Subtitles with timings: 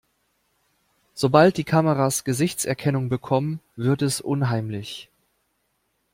[1.13, 5.11] Sobald die Kameras Gesichtserkennung bekommen, wird es unheimlich.